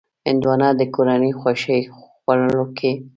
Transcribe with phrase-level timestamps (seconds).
[0.27, 1.79] هندوانه د کورنیو خوښې
[2.21, 3.01] خوړو کې ده.